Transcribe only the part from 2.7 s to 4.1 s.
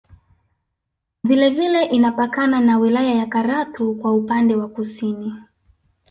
wilaya ya Karatu